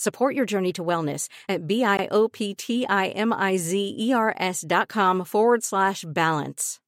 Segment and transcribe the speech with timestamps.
[0.00, 6.80] Support your journey to wellness at B-I-O-P-T-I-M-I-Z-E-R-S dot com forward slash balance.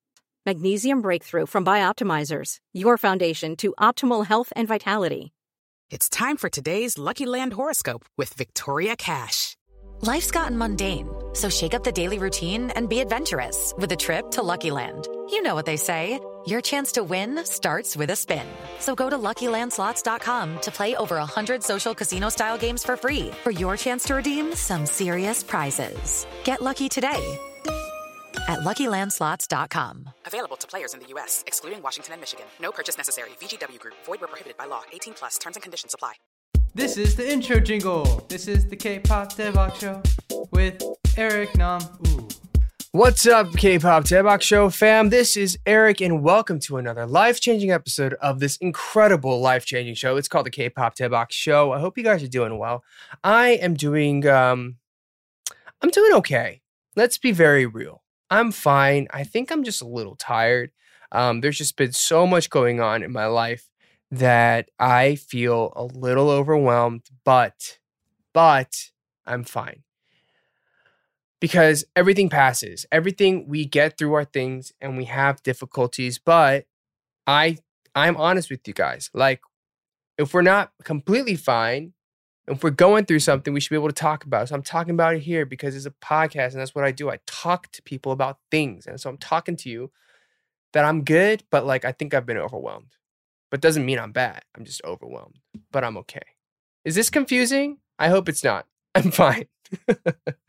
[0.47, 5.35] Magnesium Breakthrough from Bioptimizers, your foundation to optimal health and vitality.
[5.91, 9.59] It's time for today's Lucky Land horoscope with Victoria Cash.
[10.01, 14.31] Life's gotten mundane, so shake up the daily routine and be adventurous with a trip
[14.31, 15.07] to Lucky Land.
[15.29, 16.19] You know what they say.
[16.47, 18.47] Your chance to win starts with a spin.
[18.79, 23.77] So go to LuckyLandSlots.com to play over 100 social casino-style games for free for your
[23.77, 26.27] chance to redeem some serious prizes.
[26.45, 27.39] Get lucky today
[28.49, 30.11] at LuckyLandSlots.com.
[30.27, 32.47] Available to players in the U.S., excluding Washington and Michigan.
[32.61, 33.31] No purchase necessary.
[33.41, 33.95] VGW Group.
[34.05, 34.83] Void where prohibited by law.
[34.93, 35.39] 18 plus.
[35.39, 36.15] Terms and conditions apply.
[36.75, 38.25] This is the intro jingle.
[38.29, 40.03] This is the K-pop Daebak show
[40.51, 40.83] with
[41.19, 41.83] Eric Nam.
[42.09, 42.22] Ooh.
[42.95, 45.09] What's up, K-pop Daebak show fam?
[45.09, 50.19] This is Eric, and welcome to another life-changing episode of this incredible life-changing show.
[50.19, 51.73] It's called the K-pop Daebak show.
[51.73, 52.85] I hope you guys are doing well.
[53.25, 54.77] I am doing, um,
[55.81, 56.61] I'm doing okay.
[56.95, 58.03] Let's be very real.
[58.29, 59.09] I'm fine.
[59.11, 60.71] I think I'm just a little tired.
[61.11, 63.71] Um, there's just been so much going on in my life
[64.11, 67.79] that I feel a little overwhelmed, but,
[68.35, 68.91] but
[69.25, 69.83] I'm fine.
[71.43, 72.87] Because everything passes.
[72.93, 76.67] Everything we get through our things and we have difficulties, but
[77.27, 77.59] I
[77.97, 79.11] I'm honest with you guys.
[79.13, 79.41] Like
[80.17, 81.95] if we're not completely fine,
[82.47, 84.47] if we're going through something, we should be able to talk about it.
[84.51, 87.11] So I'm talking about it here because it's a podcast and that's what I do.
[87.11, 88.87] I talk to people about things.
[88.87, 89.91] And so I'm talking to you
[90.73, 92.95] that I'm good, but like I think I've been overwhelmed.
[93.51, 94.43] But doesn't mean I'm bad.
[94.57, 95.41] I'm just overwhelmed.
[95.73, 96.23] But I'm okay.
[96.85, 97.79] Is this confusing?
[97.99, 98.67] I hope it's not.
[98.95, 99.47] I'm fine.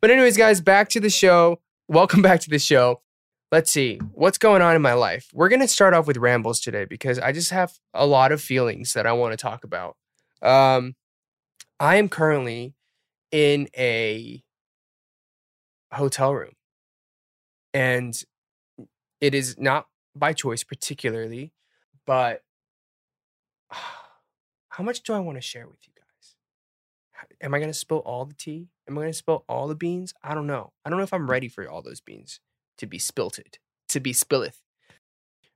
[0.00, 1.60] but anyways, guys, back to the show.
[1.88, 3.00] Welcome back to the show.
[3.52, 5.28] Let's see what's going on in my life.
[5.32, 8.40] We're going to start off with rambles today because I just have a lot of
[8.40, 9.96] feelings that I want to talk about.
[10.40, 10.94] Um,
[11.80, 12.74] I am currently
[13.32, 14.42] in a
[15.92, 16.52] hotel room,
[17.74, 18.14] and
[19.20, 21.52] it is not by choice, particularly,
[22.06, 22.42] but
[24.68, 26.34] how much do I want to share with you guys?
[27.40, 28.68] Am I going to spill all the tea?
[28.90, 30.12] Am I going to spill all the beans?
[30.24, 30.72] I don't know.
[30.84, 32.40] I don't know if I'm ready for all those beans
[32.78, 33.58] to be spilted,
[33.88, 34.62] to be spilleth.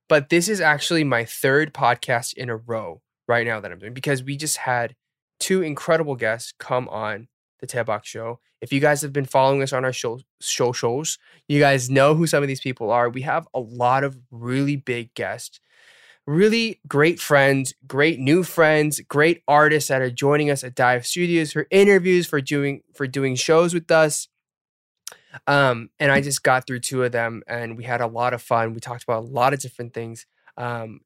[0.09, 3.93] But this is actually my third podcast in a row right now that I'm doing
[3.93, 4.95] because we just had
[5.41, 7.27] two incredible guests come on
[7.59, 8.39] the Daebak show.
[8.61, 11.19] If you guys have been following us on our show, show shows,
[11.49, 13.09] you guys know who some of these people are.
[13.09, 15.59] We have a lot of really big guests,
[16.27, 21.53] really great friends, great new friends, great artists that are joining us at Dive Studios
[21.53, 24.29] for interviews, for doing for doing shows with us.
[25.47, 28.43] Um, and I just got through two of them, and we had a lot of
[28.43, 28.73] fun.
[28.73, 30.27] We talked about a lot of different things.
[30.57, 31.01] Um,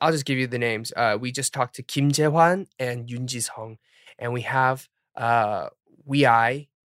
[0.00, 0.92] I'll just give you the names.
[0.96, 3.78] Uh, we just talked to Kim Jae-hwan and Yoon Ji-sung,
[4.18, 5.68] and we have uh,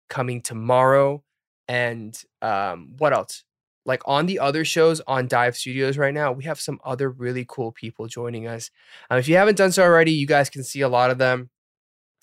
[0.09, 1.23] coming tomorrow.
[1.67, 3.45] And um, what else?
[3.89, 7.47] Like on the other shows on Dive Studios right now, we have some other really
[7.49, 8.71] cool people joining us.
[9.09, 11.49] Um, if you haven't done so already, you guys can see a lot of them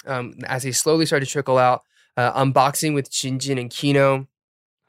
[0.06, 1.81] um, as they slowly start to trickle out.
[2.16, 4.28] Uh, unboxing with Jinjin and Kino.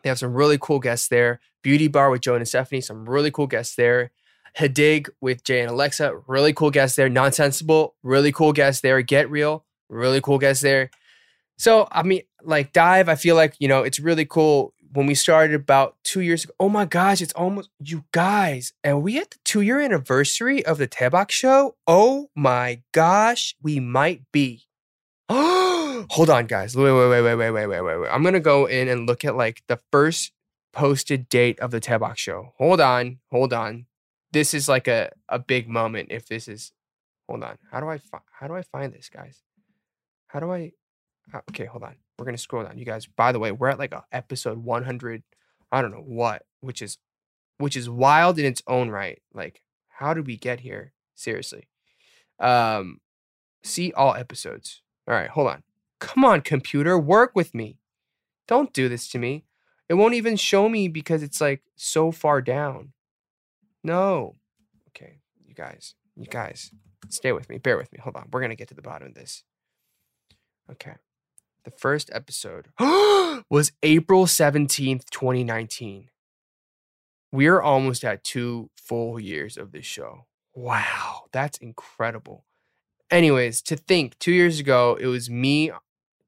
[0.03, 1.41] They have some really cool guests there.
[1.63, 4.13] Beauty Bar with Joe and Stephanie, some really cool guests there.
[4.57, 7.09] Hadig with Jay and Alexa, really cool guests there.
[7.09, 9.03] Nonsensible, really cool guests there.
[9.03, 10.91] Get Real, really cool guest there.
[11.59, 14.75] So, I mean, like Dive, I feel like, you know, it's really cool.
[14.97, 19.03] When we started about two years ago, oh my gosh, it's almost, you guys, and
[19.03, 21.77] we at the two year anniversary of the Daebak show.
[21.87, 24.63] Oh my gosh, we might be.
[25.29, 26.75] Hold on, guys.
[26.77, 28.09] Wait, wait, wait, wait, wait, wait, wait, wait, wait.
[28.11, 30.33] I'm to go in and look at like the first
[30.73, 32.55] posted date of the Daebak show.
[32.59, 33.87] Hold on, hold on
[34.37, 36.73] this is like a, a big moment if this is
[37.27, 39.43] hold on how do i fi- how do i find this guys
[40.29, 40.73] how do i
[41.51, 43.93] okay hold on we're gonna scroll down you guys by the way we're at like
[43.93, 45.23] a episode 100
[45.73, 46.99] i don't know what which is
[47.59, 49.63] which is wild in its own right like
[49.99, 50.93] How did we get here?
[51.15, 51.69] Seriously.
[52.39, 53.01] Um,
[53.65, 54.83] see all episodes.
[55.09, 55.63] All right, hold on.
[56.01, 57.79] Come on, computer, work with me.
[58.47, 59.47] Don't do this to me.
[59.89, 62.93] It won't even show me because it's like so far down.
[63.83, 64.37] No.
[64.89, 66.73] Okay, you guys, you guys,
[67.09, 67.57] stay with me.
[67.57, 67.99] Bear with me.
[68.03, 68.29] Hold on.
[68.31, 69.45] We're going to get to the bottom of this.
[70.71, 70.97] Okay.
[71.67, 72.69] The first episode
[73.51, 76.11] was April 17th, 2019.
[77.33, 80.27] We're almost at two full years of this show.
[80.55, 82.45] Wow, that's incredible.
[83.11, 85.73] Anyways, to think two years ago, it was me,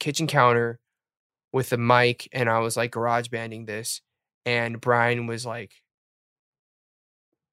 [0.00, 0.80] kitchen counter,
[1.52, 4.00] with a mic, and I was like garage banding this,
[4.44, 5.70] and Brian was like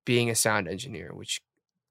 [0.06, 1.40] being a sound engineer, which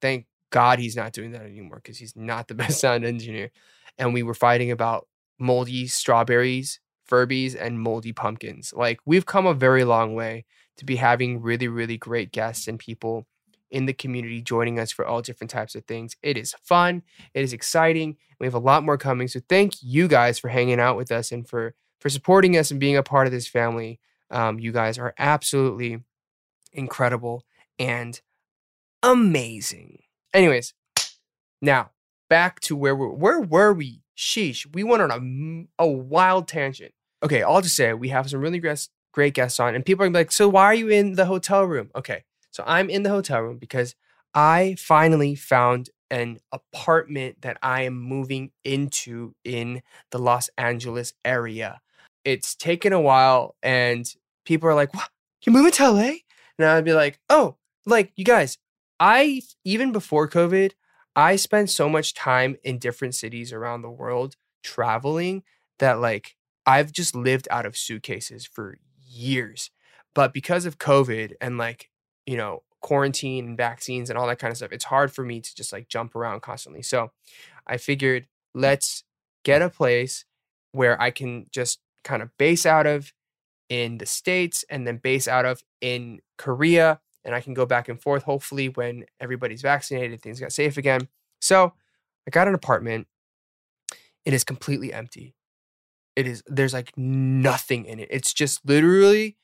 [0.01, 3.53] thank God he's not doing that anymore because he's not the best sound engineer.
[3.97, 5.07] And we were fighting about
[5.39, 8.73] moldy strawberries, Furbies, and moldy pumpkins.
[8.75, 10.45] Like we've come a very long way
[10.77, 13.27] to be having really, really great guests and people
[13.71, 16.17] in the community joining us for all different types of things.
[16.23, 17.03] It is fun.
[17.35, 18.17] It is exciting.
[18.39, 19.27] We have a lot more coming.
[19.29, 22.79] So thank you guys for hanging out with us and for for supporting us and
[22.79, 23.99] being a part of this family.
[24.31, 26.05] Um, you guys are absolutely
[26.73, 27.45] incredible
[27.79, 28.21] and
[29.03, 30.03] amazing.
[30.33, 30.75] Anyways,
[31.61, 31.91] now
[32.29, 34.04] back to where we where were we?
[34.17, 36.93] Sheesh, we went on a, a wild tangent.
[37.23, 40.11] Okay, I'll just say we have some really great great guests on, and people are
[40.11, 43.41] like, "So why are you in the hotel room?" Okay, so I'm in the hotel
[43.41, 43.95] room because
[44.35, 51.81] I finally found an apartment that I am moving into in the Los Angeles area.
[52.25, 54.13] It's taken a while, and
[54.45, 55.09] people are like, "What?
[55.43, 56.13] You're moving to LA?"
[56.59, 57.57] And I'd be like, "Oh,
[57.87, 58.59] like you guys,
[59.01, 60.73] I even before COVID,
[61.17, 65.43] I spend so much time in different cities around the world traveling
[65.79, 69.71] that like I've just lived out of suitcases for years.
[70.15, 71.91] But because of COVID and like,
[72.27, 75.41] you know, quarantine and vaccines and all that kind of stuff, it's hard for me
[75.41, 76.83] to just like jump around constantly.
[76.83, 77.11] So
[77.67, 79.05] I figured let's
[79.45, 80.25] get a place
[80.73, 83.13] where I can just kind of base out of
[83.69, 87.89] in the States and then base out of in Korea and I can go back
[87.89, 88.25] and forth.
[88.25, 91.09] Hopefully, when everybody's vaccinated, things got safe again.
[91.41, 91.73] So
[92.27, 93.07] I got an apartment.
[94.25, 95.35] It is completely empty.
[96.17, 98.09] It is there's like nothing in it.
[98.11, 99.37] It's just literally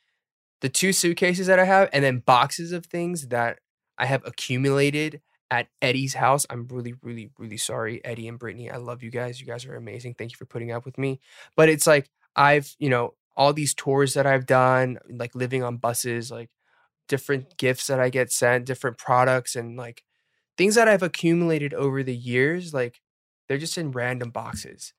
[0.60, 3.58] the two suitcases that I have and then boxes of things that
[3.98, 6.46] I have accumulated at Eddie's house.
[6.48, 8.70] I'm really, really, really sorry, Eddie and Brittany.
[8.70, 9.40] I love you guys.
[9.40, 10.14] You guys are amazing.
[10.14, 11.20] Thank you for putting up with me.
[11.56, 15.76] But it's like I've, you know, all these tours that I've done, like living on
[15.78, 16.50] buses, like
[17.10, 20.04] different gifts that I get sent, different products, and like
[20.56, 22.72] things that I've accumulated over the years.
[22.72, 23.02] Like
[23.48, 24.94] they're just in random boxes.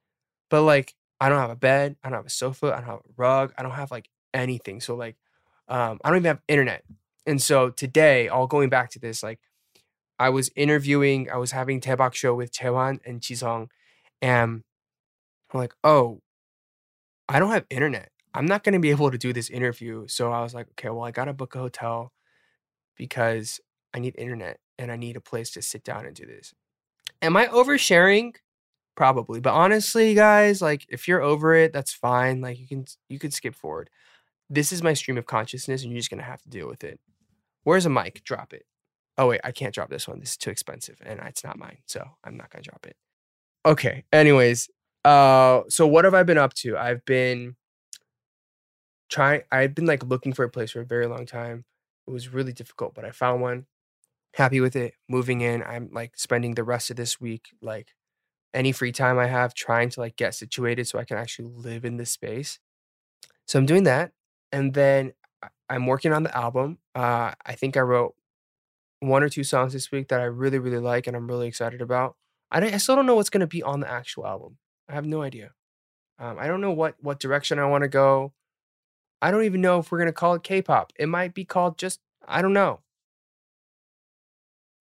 [0.49, 2.99] But like I don't have a bed, I don't have a sofa, I don't have
[2.99, 4.81] a rug, I don't have like anything.
[4.81, 5.15] So like
[5.67, 6.83] um, I don't even have internet.
[7.25, 9.39] And so today, all going back to this, like
[10.19, 13.69] I was interviewing, I was having Daebak show with Jae-hwan and Ji-sung,
[14.21, 14.63] and
[15.51, 16.21] I'm like, oh,
[17.29, 18.11] I don't have internet.
[18.33, 20.07] I'm not going to be able to do this interview.
[20.07, 22.13] So I was like, okay, well, I got to book a hotel
[22.95, 23.59] because
[23.93, 26.53] I need internet and I need a place to sit down and do this.
[27.21, 28.35] Am I oversharing?
[28.95, 29.39] Probably.
[29.39, 32.41] But honestly, guys, like if you're over it, that's fine.
[32.41, 33.89] Like you can you can skip forward.
[34.49, 36.83] This is my stream of consciousness and you're just going to have to deal with
[36.83, 36.99] it.
[37.63, 38.23] Where's a mic?
[38.23, 38.65] Drop it.
[39.17, 40.19] Oh wait, I can't drop this one.
[40.19, 41.77] This is too expensive and it's not mine.
[41.85, 42.95] So I'm not going to drop it.
[43.65, 44.03] Okay.
[44.11, 44.69] Anyways,
[45.05, 46.77] uh so what have I been up to?
[46.77, 47.55] I've been
[49.11, 51.65] trying I've been like looking for a place for a very long time.
[52.07, 53.67] It was really difficult, but I found one.
[54.33, 54.95] Happy with it.
[55.09, 55.61] Moving in.
[55.61, 57.93] I'm like spending the rest of this week like
[58.53, 61.85] any free time I have trying to like get situated so I can actually live
[61.85, 62.59] in this space.
[63.45, 64.13] So I'm doing that.
[64.51, 65.13] And then
[65.69, 66.79] I'm working on the album.
[66.95, 68.15] Uh I think I wrote
[69.01, 71.81] one or two songs this week that I really, really like and I'm really excited
[71.81, 72.15] about.
[72.51, 74.57] I, I still don't know what's going to be on the actual album.
[74.87, 75.51] I have no idea.
[76.19, 78.33] Um, I don't know what what direction I want to go.
[79.21, 80.93] I don't even know if we're gonna call it K-pop.
[80.97, 82.79] It might be called just I don't know.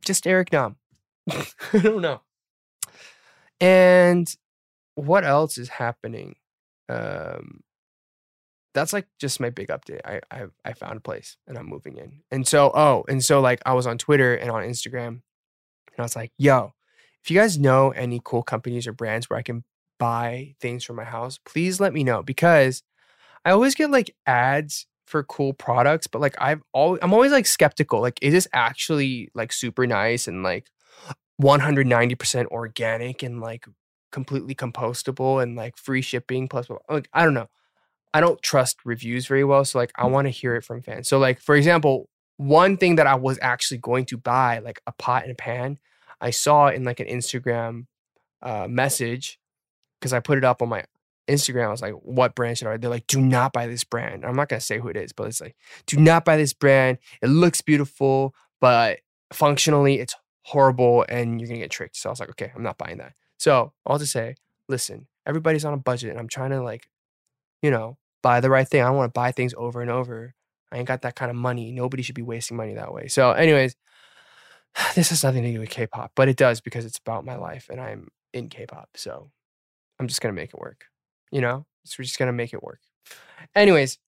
[0.04, 0.76] Just Eric Nam.
[1.30, 2.20] I don't know.
[3.61, 4.35] And
[4.94, 6.37] what else is happening?
[6.88, 7.62] Um,
[8.75, 10.00] that's like just my big update.
[10.04, 12.20] I, I I found a place and I'm moving in.
[12.30, 16.02] And so oh, and so like I was on Twitter and on Instagram, and I
[16.02, 16.73] was like, yo,
[17.23, 19.64] if you guys know any cool companies or brands where I can
[19.99, 22.82] buy things for my house, please let me know because
[23.44, 27.47] I always get like ads for cool products, but like I've always I'm always like
[27.47, 28.00] skeptical.
[28.00, 30.70] Like, is this actually like super nice and like
[31.42, 33.66] 190% organic and like
[34.12, 37.49] completely compostable and like free shipping plus like I don't know.
[38.12, 39.64] I don't trust reviews very well.
[39.64, 41.09] So like I want to hear it from fans.
[41.09, 44.92] So like for example, one thing that I was actually going to buy, like a
[44.92, 45.78] pot and a pan,
[46.20, 47.87] I saw in like an Instagram
[48.42, 49.38] uh, message
[49.99, 50.85] because I put it up on my
[51.30, 51.66] Instagram.
[51.66, 52.76] I was like, what brand should I?
[52.76, 54.25] They're like, do not buy this brand.
[54.25, 55.56] I'm not gonna say who it is, but it's like,
[55.87, 56.99] do not buy this brand.
[57.22, 59.00] It looks beautiful, but
[59.32, 61.96] functionally it's horrible and you're gonna get tricked.
[61.96, 63.14] So I was like, okay, I'm not buying that.
[63.38, 64.34] So all to say,
[64.68, 66.88] listen, everybody's on a budget and I'm trying to like,
[67.62, 68.82] you know, buy the right thing.
[68.82, 70.34] I don't want to buy things over and over.
[70.72, 71.72] I ain't got that kind of money.
[71.72, 73.08] Nobody should be wasting money that way.
[73.08, 73.75] So, anyways,
[74.94, 77.68] this has nothing to do with K-pop, but it does because it's about my life
[77.70, 78.90] and I'm in K-pop.
[78.94, 79.30] So
[79.99, 80.89] I'm just gonna make it work.
[81.30, 82.80] You know, so we're just gonna make it work.
[83.54, 83.99] Anyways,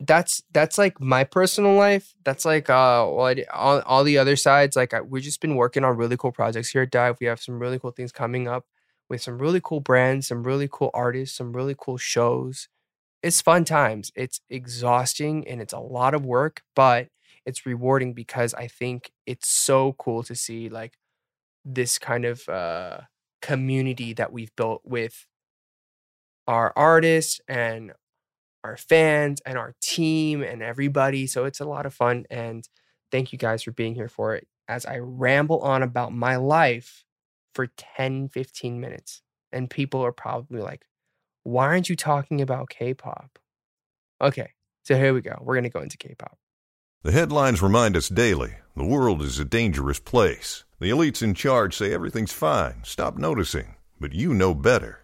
[0.00, 2.14] that's that's like my personal life.
[2.24, 4.76] That's like uh what all, all the other sides.
[4.76, 7.16] Like I, we've just been working on really cool projects here at Dive.
[7.20, 8.66] We have some really cool things coming up
[9.08, 12.68] with some really cool brands, some really cool artists, some really cool shows.
[13.22, 14.10] It's fun times.
[14.14, 17.08] It's exhausting and it's a lot of work, but
[17.46, 20.94] it's rewarding because I think it's so cool to see like
[21.64, 23.00] this kind of uh
[23.42, 25.26] community that we've built with
[26.46, 27.92] our artists and
[28.62, 31.26] our fans and our team and everybody.
[31.26, 32.24] So it's a lot of fun.
[32.30, 32.66] And
[33.12, 37.04] thank you guys for being here for it as I ramble on about my life
[37.54, 39.22] for 10, 15 minutes.
[39.52, 40.86] And people are probably like,
[41.44, 43.38] why aren't you talking about K pop?
[44.20, 44.50] Okay,
[44.84, 45.36] so here we go.
[45.40, 46.38] We're going to go into K pop.
[47.02, 50.64] The headlines remind us daily the world is a dangerous place.
[50.80, 53.76] The elites in charge say everything's fine, stop noticing.
[54.00, 55.03] But you know better.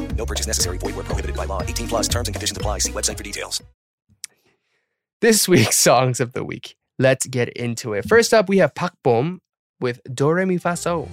[0.21, 0.77] No purchase necessary.
[0.77, 1.63] Void where prohibited by law.
[1.63, 2.77] 18 plus terms and conditions apply.
[2.77, 3.63] See website for details.
[5.19, 6.75] This week's songs of the week.
[6.99, 8.07] Let's get into it.
[8.07, 9.41] First up, we have Pak Bom
[9.79, 11.07] with Do Re Mi Fa So.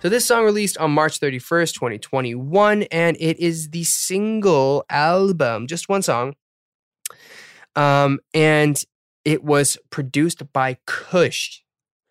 [0.00, 5.88] So this song released on March 31st, 2021, and it is the single album, just
[5.88, 6.36] one song.
[7.74, 8.80] Um, and
[9.24, 11.62] it was produced by Kush.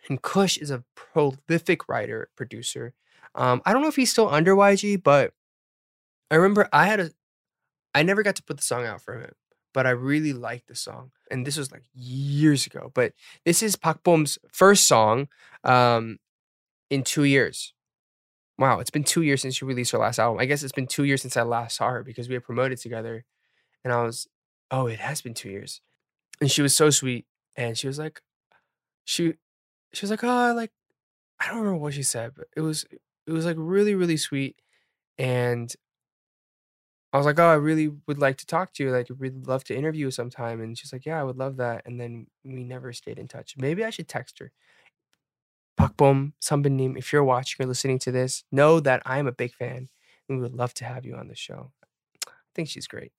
[0.09, 2.93] And Kush is a prolific writer, producer.
[3.35, 5.31] Um, I don't know if he's still under YG, but
[6.29, 7.11] I remember I had a
[7.95, 9.31] I never got to put the song out for him,
[9.73, 11.11] but I really liked the song.
[11.31, 12.91] And this was like years ago.
[12.93, 13.13] But
[13.45, 15.29] this is Pak Bom's first song
[15.63, 16.17] um,
[16.89, 17.73] in two years.
[18.57, 20.39] Wow, it's been two years since she released her last album.
[20.39, 22.79] I guess it's been two years since I last saw her because we had promoted
[22.79, 23.23] together.
[23.83, 24.27] And I was,
[24.71, 25.81] oh, it has been two years.
[26.41, 27.27] And she was so sweet.
[27.55, 28.21] And she was like,
[29.05, 29.35] she
[29.93, 30.71] she was like, oh, like,
[31.39, 32.85] I don't remember what she said, but it was
[33.27, 34.61] it was like really, really sweet.
[35.19, 35.73] And
[37.13, 38.91] I was like, oh, I really would like to talk to you.
[38.91, 40.61] Like, really love to interview you sometime.
[40.61, 41.83] And she's like, yeah, I would love that.
[41.85, 43.55] And then we never stayed in touch.
[43.57, 44.51] Maybe I should text her.
[45.79, 49.89] Pakbom, Sunbaenim, if you're watching or listening to this, know that I'm a big fan
[50.27, 51.71] and we would love to have you on the show.
[52.27, 53.11] I think she's great.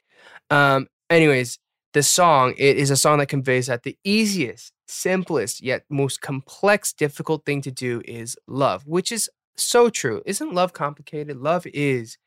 [0.51, 1.59] Um, anyways,
[1.95, 6.93] the song it is a song that conveys that the easiest, simplest yet most complex,
[6.93, 10.23] difficult thing to do is love, which is so true.
[10.27, 11.37] Isn't love complicated?
[11.39, 12.19] Love is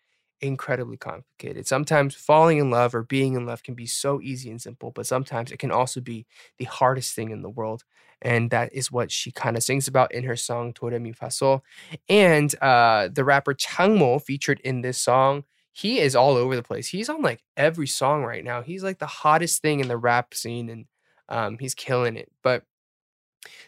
[0.42, 1.68] incredibly complicated.
[1.68, 5.06] Sometimes falling in love or being in love can be so easy and simple, but
[5.06, 6.26] sometimes it can also be
[6.58, 7.84] the hardest thing in the world.
[8.22, 11.12] And that is what she kind of sings about in her song Do Re Mi
[11.12, 11.64] Fa Sol.
[12.08, 15.44] And uh, the rapper Changmo featured in this song,
[15.74, 16.88] he is all over the place.
[16.88, 18.62] He's on like every song right now.
[18.62, 20.86] He's like the hottest thing in the rap scene and
[21.30, 22.32] um, he's killing it.
[22.44, 22.64] But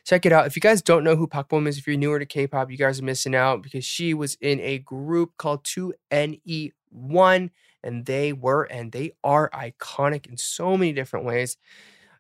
[0.06, 0.48] check it out.
[0.48, 2.77] If you guys don't know who Park Bom is, if you're newer to K-pop, you
[2.77, 7.50] guys are missing out because she was in a group called 2NE1
[7.84, 11.58] and they were and they are iconic in so many different ways.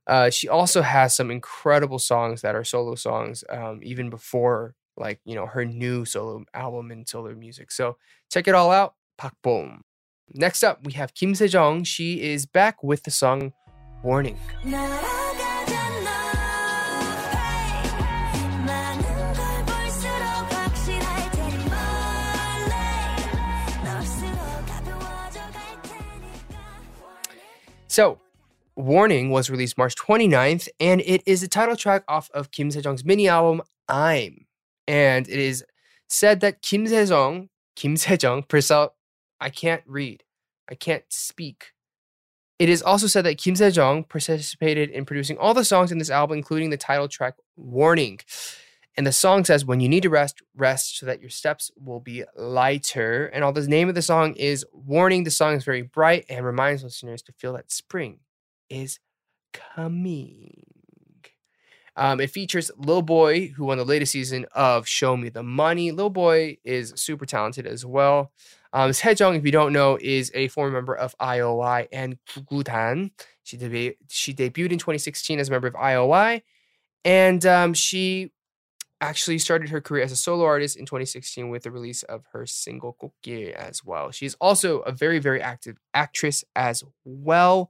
[0.05, 5.19] Uh, she also has some incredible songs that are solo songs, um, even before like
[5.25, 7.71] you know her new solo album and solo music.
[7.71, 7.97] So
[8.29, 9.81] check it all out, Park Bom.
[10.33, 11.85] Next up, we have Kim Sejong.
[11.85, 13.53] She is back with the song
[14.03, 14.37] "Warning."
[27.93, 28.19] So,
[28.75, 33.05] Warning was released March 29th, and it is the title track off of Kim Sejong's
[33.05, 34.47] mini album I'm.
[34.87, 35.63] And it is
[36.09, 38.89] said that Kim Sejong, Kim Sejong, Priscilla,
[39.39, 40.23] I can't read,
[40.67, 41.65] I can't speak.
[42.57, 46.09] It is also said that Kim Sejong participated in producing all the songs in this
[46.09, 48.21] album, including the title track Warning.
[48.95, 51.99] And the song says, When you need to rest, rest so that your steps will
[51.99, 53.25] be lighter.
[53.27, 55.23] And all the name of the song is Warning.
[55.23, 58.19] The song is very bright and reminds listeners to feel that spring
[58.69, 58.99] is
[59.51, 60.63] coming.
[61.95, 65.91] Um, it features Lil Boi, who won the latest season of Show Me the Money.
[65.91, 68.31] Lil Boi is super talented as well.
[68.73, 73.11] Um, Sejong, if you don't know, is a former member of IOI and Gugudan.
[73.43, 76.41] She, debu- she debuted in 2016 as a member of IOI,
[77.05, 78.31] and um, she
[79.03, 82.45] actually started her career as a solo artist in 2016 with the release of her
[82.45, 84.11] single Kokye as well.
[84.11, 87.69] She's also a very, very active actress as well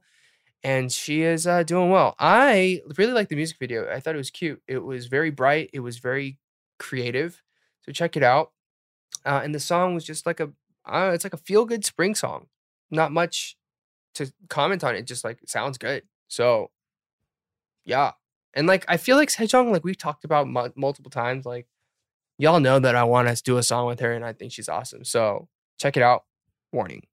[0.64, 2.14] and she is uh, doing well.
[2.18, 3.86] I really like the music video.
[3.88, 4.62] I thought it was cute.
[4.66, 5.68] It was very bright.
[5.74, 6.38] It was very
[6.78, 7.42] creative.
[7.82, 8.52] So check it out.
[9.26, 10.50] Uh, and the song was just like a,
[10.86, 12.46] uh, it's like a feel good spring song.
[12.90, 13.58] Not much
[14.14, 14.96] to comment on.
[14.96, 16.04] It just like sounds good.
[16.28, 16.70] So
[17.84, 18.12] yeah,
[18.54, 21.44] and like I feel like Sejong, like we've talked about mu- multiple times.
[21.44, 21.66] Like
[22.38, 24.68] y'all know that I want to do a song with her, and I think she's
[24.68, 25.04] awesome.
[25.04, 26.24] So check it out.
[26.72, 27.06] Warning.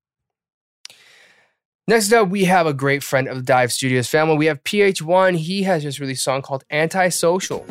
[1.87, 4.37] Next up, we have a great friend of the Dive Studios family.
[4.37, 5.35] We have PH1.
[5.35, 7.65] He has just released a song called Antisocial.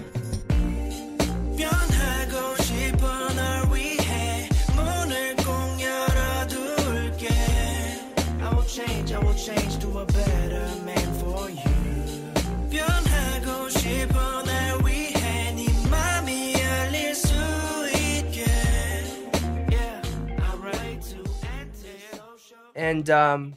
[22.90, 23.54] And um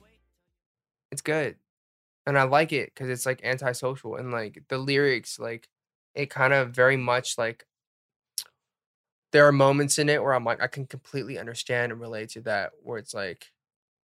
[1.12, 1.56] it's good.
[2.26, 5.68] And i like it because it's like antisocial and like the lyrics like
[6.16, 7.66] it kind of very much like
[9.34, 12.42] there are moments in it where i'm like i can completely understand and relate to
[12.42, 13.52] that where it's like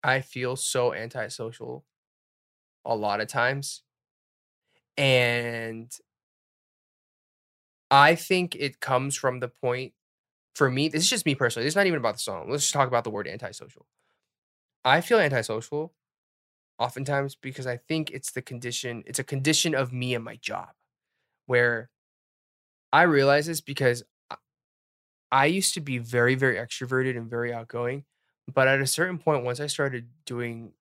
[0.03, 1.83] i feel so antisocial
[2.85, 3.81] a lot of times.
[4.97, 5.91] And
[7.89, 9.93] i think it comes from the point
[10.53, 12.63] for me this is just me personally this is not even about the song let's
[12.63, 13.85] just talk about the word antisocial
[14.85, 15.93] i feel antisocial
[16.79, 20.69] oftentimes because I think it's the condition, it's a condition of me and my job
[21.47, 21.89] where
[22.91, 24.03] I realize this because
[25.31, 28.05] I- used to be very, very extroverted and very outgoing.
[28.51, 30.73] But at a certain point, once I started doing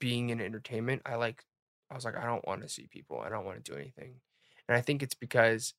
[0.00, 1.44] being in entertainment, I like,
[1.90, 3.20] I was like, I don't want to see people.
[3.20, 4.20] I don't want to do anything.
[4.68, 5.74] And I think it's because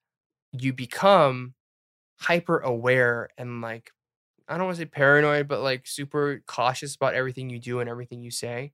[0.54, 1.56] you become
[2.22, 3.92] hyper aware and like,
[4.48, 7.90] I don't want to say paranoid, but like super cautious about everything you do and
[7.90, 8.74] everything you say.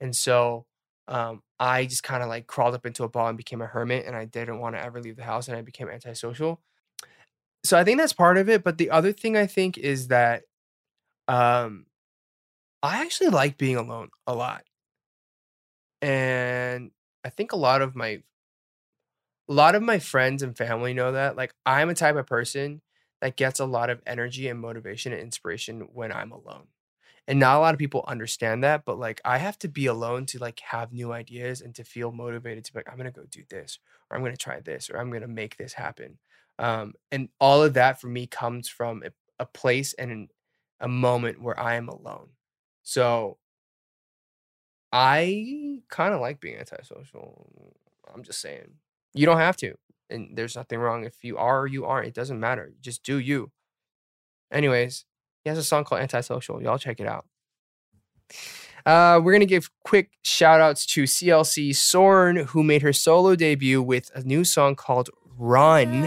[0.00, 0.66] And so
[1.08, 4.06] um, I just kind of like crawled up into a ball and became a hermit,
[4.06, 6.60] and I didn't want to ever leave the house, and I became antisocial.
[7.64, 8.62] So I think that's part of it.
[8.64, 10.42] But the other thing I think is that
[11.28, 11.86] um,
[12.82, 14.64] I actually like being alone a lot,
[16.02, 16.90] and
[17.24, 18.22] I think a lot of my
[19.48, 21.36] a lot of my friends and family know that.
[21.36, 22.82] Like I'm a type of person
[23.20, 26.68] that gets a lot of energy and motivation and inspiration when I'm alone
[27.28, 30.26] and not a lot of people understand that but like i have to be alone
[30.26, 33.24] to like have new ideas and to feel motivated to be like i'm gonna go
[33.30, 33.78] do this
[34.10, 36.18] or i'm gonna try this or i'm gonna make this happen
[36.58, 40.28] um, and all of that for me comes from a, a place and an,
[40.80, 42.28] a moment where i am alone
[42.82, 43.38] so
[44.92, 47.74] I kind of like being antisocial.
[48.14, 48.70] I'm just saying.
[49.14, 49.74] You don't have to.
[50.08, 52.08] And there's nothing wrong if you are or you aren't.
[52.08, 52.72] It doesn't matter.
[52.80, 53.50] Just do you.
[54.52, 55.04] Anyways,
[55.42, 56.62] he has a song called Antisocial.
[56.62, 57.26] Y'all check it out.
[58.84, 63.34] Uh, we're going to give quick shout outs to CLC Sorn, who made her solo
[63.34, 66.04] debut with a new song called run.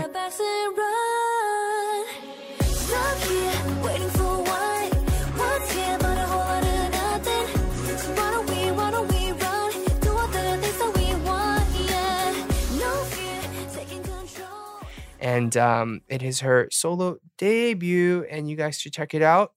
[15.40, 19.54] And um, it is her solo debut, and you guys should check it out.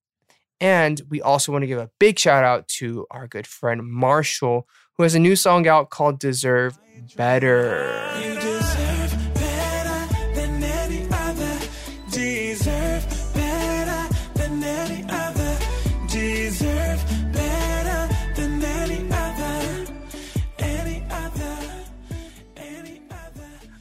[0.60, 4.68] And we also want to give a big shout out to our good friend Marshall,
[4.96, 6.78] who has a new song out called Deserve
[7.16, 7.98] Better.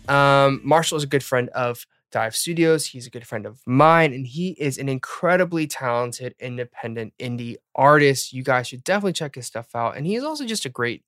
[0.10, 2.88] Um, Marshall is a good friend of Dive Studios.
[2.88, 8.34] He's a good friend of mine, and he is an incredibly talented independent indie artist.
[8.34, 9.98] You guys should definitely check his stuff out.
[9.98, 11.04] And he is also just a great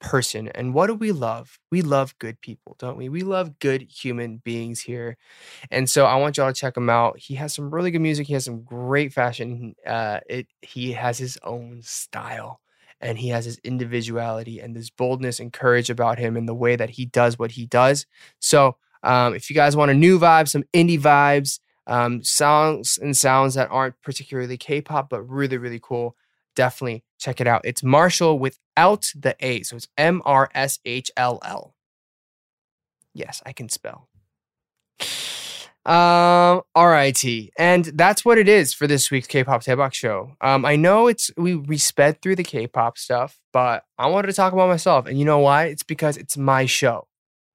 [0.00, 0.48] person.
[0.48, 1.58] And what do we love?
[1.70, 3.08] We love good people, don't we?
[3.08, 5.16] We love good human beings here.
[5.70, 7.18] And so I want y'all to check him out.
[7.18, 8.26] He has some really good music.
[8.26, 9.74] He has some great fashion.
[9.86, 12.60] Uh, it he has his own style
[13.00, 16.76] and he has his individuality and this boldness and courage about him in the way
[16.76, 18.06] that he does what he does.
[18.40, 23.16] So um, if you guys want a new vibe, some indie vibes, um, songs and
[23.16, 26.16] sounds that aren't particularly K-pop but really really cool,
[26.54, 27.62] definitely check it out.
[27.64, 31.74] It's Marshall without the A, so it's M R S H L L.
[33.14, 34.08] Yes, I can spell.
[35.86, 37.48] Um, alrighty.
[37.56, 40.36] And that's what it is for this week's K-pop Daebak show.
[40.42, 44.34] Um, I know it's we we sped through the K-pop stuff, but I wanted to
[44.34, 45.06] talk about myself.
[45.06, 45.64] And you know why?
[45.64, 47.08] It's because it's my show.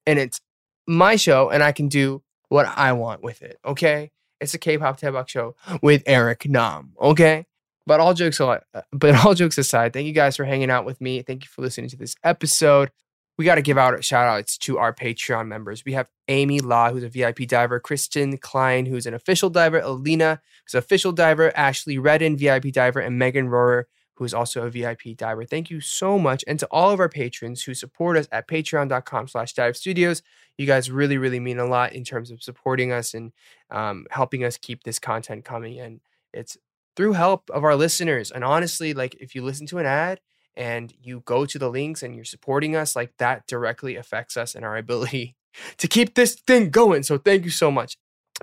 [0.08, 0.42] And it's
[0.88, 3.60] my show, and I can do what I want with it.
[3.66, 4.12] Okay?
[4.40, 6.94] It's a K-pop Daebak show with Eric Nam.
[7.00, 7.46] Okay?
[7.86, 10.86] But all jokes aside, uh, but all jokes aside, thank you guys for hanging out
[10.86, 11.22] with me.
[11.22, 12.92] Thank you for listening to this episode
[13.38, 15.84] we got to give out shout outs to our Patreon members.
[15.86, 20.42] We have Amy Law, who's a VIP diver, Kristen Klein, who's an official diver, Alina,
[20.66, 23.84] who's an official diver, Ashley Redden, VIP diver, and Megan Rohrer,
[24.24, 25.44] who is also a VIP diver.
[25.44, 26.46] Thank you so much.
[26.48, 30.24] And to all of our patrons who support us at patreon.com slash dive studios,
[30.58, 33.34] you guys really, really mean a lot in terms of supporting us and
[33.70, 35.78] um, helping us keep this content coming.
[35.78, 36.00] And
[36.34, 36.58] it's
[36.96, 38.32] through help of our listeners.
[38.32, 40.22] And honestly, like if you listen to an ad,
[40.56, 44.54] and you go to the links and you're supporting us, like that directly affects us
[44.54, 45.36] and our ability
[45.78, 47.02] to keep this thing going.
[47.02, 47.98] So thank you so much.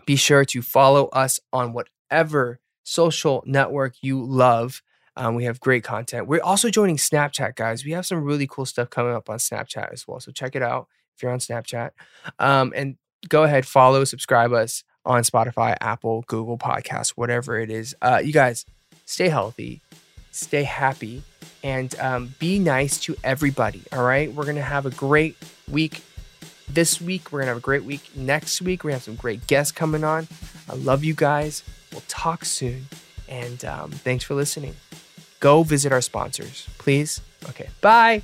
[0.07, 4.83] Be sure to follow us on whatever social network you love.
[5.21, 6.27] Um, we have great content.
[6.27, 7.85] We're also joining Snapchat, guys.
[7.85, 10.19] We have some really cool stuff coming up on Snapchat as well.
[10.19, 11.91] So check it out if you're on Snapchat.
[12.39, 12.97] Um, and
[13.29, 17.95] go ahead, follow, subscribe us on Spotify, Apple, Google Podcasts, whatever it is.
[18.01, 18.65] Uh, you guys,
[19.05, 19.83] stay healthy,
[20.31, 21.23] stay happy,
[21.63, 23.83] and um, be nice to everybody.
[23.93, 24.33] All right.
[24.33, 25.37] We're going to have a great
[25.71, 26.03] week
[26.67, 27.31] this week.
[27.31, 28.85] We're going to have a great week next week.
[28.85, 30.29] We have some great guests coming on.
[30.71, 31.63] I love you guys.
[31.93, 32.87] We'll talk soon.
[33.29, 34.77] And um, thanks for listening.
[35.40, 37.20] Go visit our sponsors, please.
[37.48, 37.68] Okay.
[37.81, 38.22] Bye.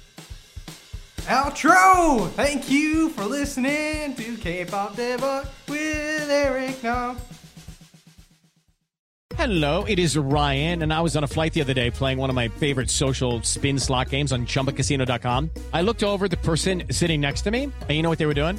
[1.27, 2.31] Outro!
[2.31, 7.17] Thank you for listening to K-pop Daebak with Eric Nam.
[9.35, 12.31] Hello, it is Ryan, and I was on a flight the other day playing one
[12.31, 15.51] of my favorite social spin slot games on chumbacasino.com.
[15.73, 18.27] I looked over at the person sitting next to me, and you know what they
[18.27, 18.59] were doing?